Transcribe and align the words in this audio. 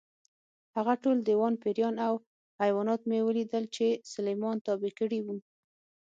هغه 0.75 0.93
ټول 1.03 1.17
دیوان، 1.27 1.53
پېریان 1.63 1.95
او 2.07 2.13
حیوانات 2.61 3.01
مې 3.09 3.19
ولیدل 3.27 3.63
چې 3.75 3.85
سلیمان 4.13 4.57
تابع 4.67 4.91
کړي 4.99 5.19
وو. 5.25 5.35